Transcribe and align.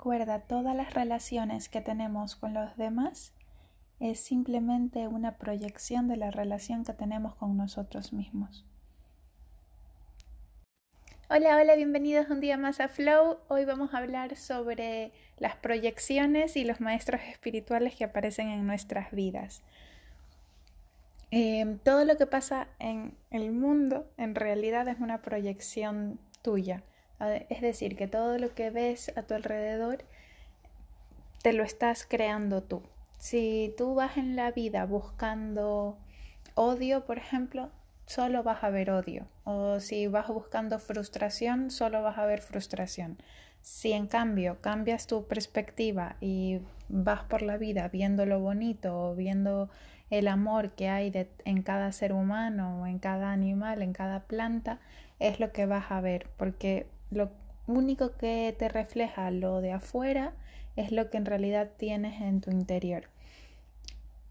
recuerda 0.00 0.40
todas 0.40 0.74
las 0.74 0.94
relaciones 0.94 1.68
que 1.68 1.82
tenemos 1.82 2.34
con 2.34 2.54
los 2.54 2.74
demás 2.78 3.34
es 3.98 4.18
simplemente 4.18 5.06
una 5.08 5.36
proyección 5.36 6.08
de 6.08 6.16
la 6.16 6.30
relación 6.30 6.84
que 6.86 6.94
tenemos 6.94 7.34
con 7.34 7.58
nosotros 7.58 8.14
mismos. 8.14 8.64
Hola, 11.28 11.54
hola, 11.54 11.76
bienvenidos 11.76 12.30
un 12.30 12.40
día 12.40 12.56
más 12.56 12.80
a 12.80 12.88
Flow. 12.88 13.40
Hoy 13.48 13.66
vamos 13.66 13.92
a 13.92 13.98
hablar 13.98 14.36
sobre 14.36 15.12
las 15.36 15.56
proyecciones 15.56 16.56
y 16.56 16.64
los 16.64 16.80
maestros 16.80 17.20
espirituales 17.28 17.94
que 17.94 18.04
aparecen 18.04 18.48
en 18.48 18.66
nuestras 18.66 19.10
vidas. 19.10 19.60
Em, 21.30 21.78
todo 21.78 22.06
lo 22.06 22.16
que 22.16 22.26
pasa 22.26 22.68
en 22.78 23.18
el 23.30 23.52
mundo 23.52 24.10
en 24.16 24.34
realidad 24.34 24.88
es 24.88 24.98
una 24.98 25.20
proyección 25.20 26.18
tuya. 26.40 26.84
Es 27.20 27.60
decir, 27.60 27.96
que 27.96 28.08
todo 28.08 28.38
lo 28.38 28.54
que 28.54 28.70
ves 28.70 29.12
a 29.16 29.22
tu 29.22 29.34
alrededor 29.34 30.04
te 31.42 31.52
lo 31.52 31.62
estás 31.62 32.06
creando 32.06 32.62
tú. 32.62 32.82
Si 33.18 33.74
tú 33.76 33.94
vas 33.94 34.16
en 34.16 34.36
la 34.36 34.50
vida 34.50 34.86
buscando 34.86 35.98
odio, 36.54 37.04
por 37.04 37.18
ejemplo, 37.18 37.70
solo 38.06 38.42
vas 38.42 38.64
a 38.64 38.70
ver 38.70 38.90
odio. 38.90 39.26
O 39.44 39.80
si 39.80 40.06
vas 40.06 40.28
buscando 40.28 40.78
frustración, 40.78 41.70
solo 41.70 42.02
vas 42.02 42.18
a 42.18 42.24
ver 42.24 42.40
frustración. 42.40 43.18
Si 43.60 43.92
en 43.92 44.06
cambio 44.06 44.60
cambias 44.62 45.06
tu 45.06 45.26
perspectiva 45.26 46.16
y 46.20 46.60
vas 46.88 47.22
por 47.24 47.42
la 47.42 47.58
vida 47.58 47.88
viendo 47.88 48.24
lo 48.24 48.40
bonito 48.40 49.10
o 49.10 49.14
viendo 49.14 49.68
el 50.08 50.26
amor 50.26 50.72
que 50.72 50.88
hay 50.88 51.12
en 51.44 51.62
cada 51.62 51.92
ser 51.92 52.12
humano, 52.12 52.86
en 52.86 52.98
cada 52.98 53.32
animal, 53.32 53.82
en 53.82 53.92
cada 53.92 54.20
planta, 54.20 54.80
es 55.18 55.38
lo 55.38 55.52
que 55.52 55.66
vas 55.66 55.90
a 55.90 56.00
ver, 56.00 56.28
porque 56.36 56.86
lo 57.10 57.30
único 57.66 58.16
que 58.16 58.54
te 58.58 58.68
refleja 58.68 59.30
lo 59.30 59.60
de 59.60 59.72
afuera 59.72 60.32
es 60.76 60.92
lo 60.92 61.10
que 61.10 61.18
en 61.18 61.26
realidad 61.26 61.70
tienes 61.76 62.20
en 62.20 62.40
tu 62.40 62.50
interior. 62.50 63.04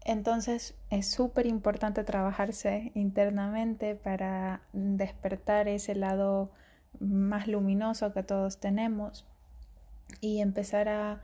Entonces 0.04 0.74
es 0.88 1.10
súper 1.10 1.46
importante 1.46 2.04
trabajarse 2.04 2.90
internamente 2.94 3.94
para 3.94 4.62
despertar 4.72 5.68
ese 5.68 5.94
lado 5.94 6.50
más 6.98 7.46
luminoso 7.46 8.12
que 8.12 8.22
todos 8.22 8.58
tenemos 8.58 9.26
y 10.20 10.40
empezar 10.40 10.88
a, 10.88 11.22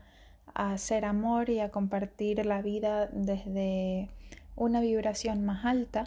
a 0.53 0.73
hacer 0.73 1.05
amor 1.05 1.49
y 1.49 1.59
a 1.59 1.71
compartir 1.71 2.45
la 2.45 2.61
vida 2.61 3.07
desde 3.07 4.09
una 4.55 4.79
vibración 4.79 5.43
más 5.43 5.65
alta 5.65 6.05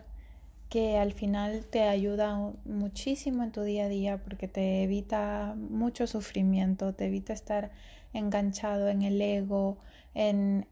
que 0.70 0.96
al 0.98 1.12
final 1.12 1.66
te 1.66 1.82
ayuda 1.82 2.52
muchísimo 2.64 3.42
en 3.42 3.50
tu 3.50 3.62
día 3.62 3.86
a 3.86 3.88
día 3.88 4.18
porque 4.22 4.46
te 4.46 4.84
evita 4.84 5.56
mucho 5.58 6.06
sufrimiento, 6.06 6.94
te 6.94 7.06
evita 7.06 7.32
estar 7.32 7.72
enganchado 8.12 8.88
en 8.88 9.02
el 9.02 9.20
ego, 9.20 9.78
en, 10.14 10.68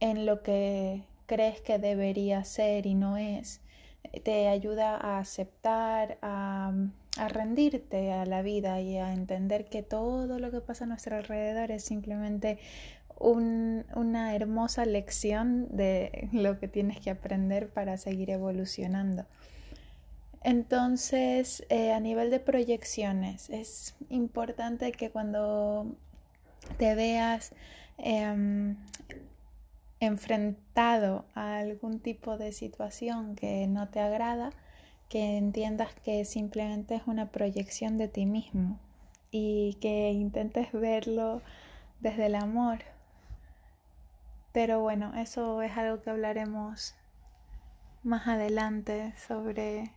en 0.00 0.26
lo 0.26 0.42
que 0.42 1.02
crees 1.24 1.62
que 1.62 1.78
debería 1.78 2.44
ser 2.44 2.84
y 2.84 2.94
no 2.94 3.16
es. 3.16 3.62
Te 4.22 4.48
ayuda 4.48 4.96
a 4.96 5.18
aceptar, 5.18 6.18
a, 6.20 6.74
a 7.16 7.28
rendirte 7.28 8.12
a 8.12 8.26
la 8.26 8.42
vida 8.42 8.82
y 8.82 8.98
a 8.98 9.14
entender 9.14 9.64
que 9.64 9.82
todo 9.82 10.38
lo 10.38 10.50
que 10.50 10.60
pasa 10.60 10.84
a 10.84 10.88
nuestro 10.88 11.16
alrededor 11.16 11.70
es 11.70 11.84
simplemente 11.84 12.58
una 13.18 14.34
hermosa 14.34 14.84
lección 14.84 15.68
de 15.70 16.28
lo 16.32 16.58
que 16.58 16.68
tienes 16.68 17.00
que 17.00 17.10
aprender 17.10 17.68
para 17.68 17.96
seguir 17.96 18.30
evolucionando. 18.30 19.26
Entonces, 20.42 21.64
eh, 21.70 21.92
a 21.92 22.00
nivel 22.00 22.30
de 22.30 22.38
proyecciones, 22.38 23.48
es 23.48 23.94
importante 24.10 24.92
que 24.92 25.10
cuando 25.10 25.96
te 26.76 26.94
veas 26.94 27.52
em, 27.96 28.76
enfrentado 30.00 31.24
a 31.34 31.56
algún 31.56 31.98
tipo 31.98 32.36
de 32.36 32.52
situación 32.52 33.36
que 33.36 33.66
no 33.66 33.88
te 33.88 34.00
agrada, 34.00 34.50
que 35.08 35.38
entiendas 35.38 35.94
que 36.04 36.24
simplemente 36.26 36.96
es 36.96 37.02
una 37.06 37.30
proyección 37.30 37.96
de 37.96 38.08
ti 38.08 38.26
mismo 38.26 38.78
y 39.30 39.78
que 39.80 40.10
intentes 40.12 40.72
verlo 40.72 41.40
desde 42.00 42.26
el 42.26 42.34
amor 42.34 42.80
pero 44.54 44.78
bueno, 44.78 45.12
eso 45.16 45.62
es 45.62 45.76
algo 45.76 46.00
que 46.00 46.10
hablaremos 46.10 46.94
más 48.04 48.28
adelante 48.28 49.12
sobre 49.26 49.90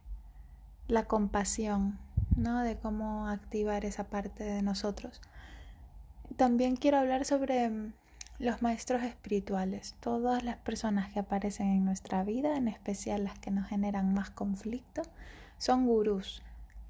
la 0.87 1.05
compasión, 1.05 1.99
¿no? 2.35 2.63
De 2.63 2.75
cómo 2.75 3.29
activar 3.29 3.85
esa 3.85 4.05
parte 4.05 4.43
de 4.43 4.63
nosotros. 4.63 5.21
También 6.37 6.75
quiero 6.75 6.97
hablar 6.97 7.23
sobre 7.23 7.69
mm, 7.69 7.93
los 8.39 8.63
maestros 8.63 9.03
espirituales, 9.03 9.93
todas 9.99 10.43
las 10.43 10.57
personas 10.57 11.13
que 11.13 11.19
aparecen 11.19 11.67
en 11.67 11.85
nuestra 11.85 12.23
vida, 12.23 12.57
en 12.57 12.67
especial 12.67 13.25
las 13.25 13.37
que 13.37 13.51
nos 13.51 13.67
generan 13.67 14.15
más 14.15 14.31
conflicto, 14.31 15.03
son 15.59 15.85
gurús 15.85 16.41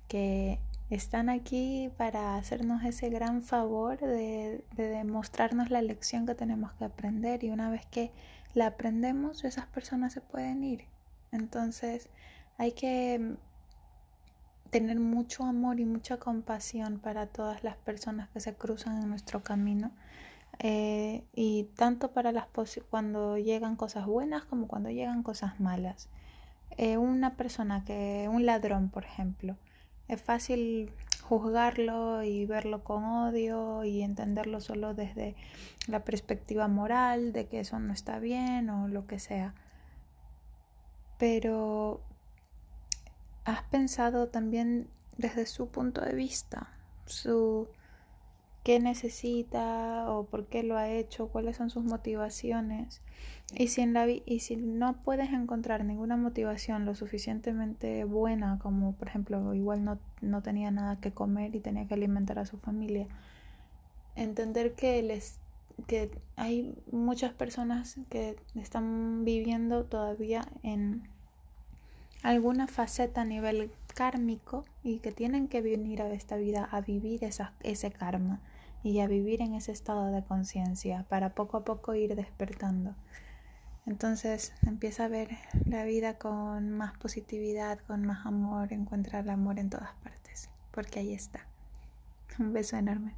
que 0.07 0.61
están 0.89 1.29
aquí 1.29 1.91
para 1.97 2.35
hacernos 2.35 2.83
ese 2.83 3.09
gran 3.09 3.43
favor 3.43 3.99
de, 3.99 4.63
demostrarnos 4.75 5.69
la 5.69 5.81
lección 5.81 6.25
que 6.25 6.35
tenemos 6.35 6.71
que 6.73 6.85
aprender 6.85 7.43
y 7.43 7.49
una 7.49 7.69
vez 7.69 7.85
que 7.85 8.11
la 8.53 8.67
aprendemos 8.67 9.43
esas 9.43 9.67
personas 9.67 10.13
se 10.13 10.21
pueden 10.21 10.63
ir. 10.63 10.85
Entonces 11.31 12.09
hay 12.57 12.71
que 12.71 13.19
mm, 13.19 14.69
tener 14.69 14.99
mucho 14.99 15.43
amor 15.43 15.79
y 15.79 15.85
mucha 15.85 16.17
compasión 16.17 16.99
para 16.99 17.27
todas 17.27 17.63
las 17.63 17.75
personas 17.77 18.29
que 18.29 18.39
se 18.39 18.55
cruzan 18.55 19.01
en 19.01 19.09
nuestro 19.09 19.43
camino. 19.43 19.91
Eh, 20.59 21.23
y 21.35 21.65
tanto 21.75 22.13
para 22.13 22.31
las 22.31 22.47
cuando 22.89 23.37
llegan 23.37 23.75
cosas 23.75 24.07
buenas 24.07 24.43
como 24.45 24.67
cuando 24.67 24.89
llegan 24.89 25.21
cosas 25.21 25.59
malas. 25.59 26.09
Eh, 26.77 26.97
una 26.97 27.35
persona 27.35 27.83
que, 27.85 28.27
un 28.31 28.45
ladrón, 28.45 28.89
por 28.89 29.05
ejemplo, 29.05 29.57
es 30.07 30.21
fácil 30.21 30.91
juzgarlo 31.21 32.23
y 32.23 32.45
verlo 32.45 32.83
con 32.83 33.03
odio 33.03 33.83
y 33.83 34.01
entenderlo 34.01 34.61
solo 34.61 34.93
desde 34.93 35.35
la 35.87 36.03
perspectiva 36.03 36.67
moral 36.67 37.33
de 37.33 37.47
que 37.47 37.59
eso 37.59 37.79
no 37.79 37.91
está 37.91 38.19
bien 38.19 38.69
o 38.69 38.87
lo 38.87 39.07
que 39.07 39.19
sea. 39.19 39.53
Pero 41.17 42.01
has 43.43 43.63
pensado 43.63 44.27
también 44.27 44.87
desde 45.17 45.45
su 45.45 45.69
punto 45.69 46.01
de 46.01 46.13
vista, 46.13 46.69
su 47.05 47.67
qué 48.67 48.81
necesita 48.81 50.11
o 50.11 50.25
por 50.25 50.47
qué 50.47 50.61
lo 50.61 50.75
ha 50.75 50.89
hecho, 50.89 51.29
cuáles 51.29 51.55
son 51.55 51.69
sus 51.69 51.85
motivaciones. 51.85 53.01
Y 53.55 53.69
si, 53.69 53.79
en 53.79 53.93
la 53.93 54.05
y 54.09 54.39
si 54.41 54.57
no 54.57 54.99
puedes 55.03 55.31
encontrar 55.31 55.85
ninguna 55.85 56.17
motivación 56.17 56.85
lo 56.85 56.93
suficientemente 56.93 58.03
buena, 58.03 58.59
como 58.61 58.91
por 58.91 59.07
ejemplo 59.07 59.53
igual 59.53 59.85
no, 59.85 59.99
no 60.19 60.43
tenía 60.43 60.69
nada 60.69 60.99
que 60.99 61.13
comer 61.13 61.55
y 61.55 61.61
tenía 61.61 61.87
que 61.87 61.93
alimentar 61.93 62.39
a 62.39 62.45
su 62.45 62.57
familia, 62.57 63.07
entender 64.17 64.73
que 64.73 65.01
les 65.01 65.39
que 65.87 66.11
hay 66.35 66.75
muchas 66.91 67.31
personas 67.31 67.95
que 68.09 68.35
están 68.55 69.23
viviendo 69.23 69.85
todavía 69.85 70.45
en 70.61 71.07
alguna 72.23 72.67
faceta 72.67 73.21
a 73.21 73.25
nivel 73.25 73.71
kármico 73.93 74.65
y 74.83 74.99
que 74.99 75.11
tienen 75.11 75.47
que 75.47 75.61
venir 75.61 76.01
a 76.01 76.11
esta 76.11 76.35
vida 76.35 76.67
a 76.71 76.81
vivir 76.81 77.23
esa, 77.23 77.53
ese 77.63 77.91
karma 77.91 78.39
y 78.83 78.99
a 78.99 79.07
vivir 79.07 79.41
en 79.41 79.53
ese 79.53 79.71
estado 79.71 80.11
de 80.11 80.23
conciencia 80.23 81.05
para 81.09 81.29
poco 81.33 81.57
a 81.57 81.63
poco 81.63 81.95
ir 81.95 82.15
despertando. 82.15 82.95
Entonces 83.85 84.53
empieza 84.65 85.05
a 85.05 85.07
ver 85.07 85.29
la 85.65 85.83
vida 85.85 86.17
con 86.17 86.71
más 86.71 86.97
positividad, 86.97 87.79
con 87.79 88.05
más 88.05 88.25
amor, 88.25 88.73
encuentra 88.73 89.19
el 89.19 89.29
amor 89.29 89.59
en 89.59 89.69
todas 89.69 89.93
partes, 90.03 90.49
porque 90.71 90.99
ahí 90.99 91.13
está. 91.13 91.47
Un 92.37 92.53
beso 92.53 92.77
enorme. 92.77 93.13